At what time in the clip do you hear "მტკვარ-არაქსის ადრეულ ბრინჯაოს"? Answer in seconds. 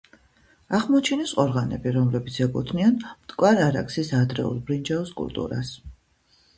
3.05-5.17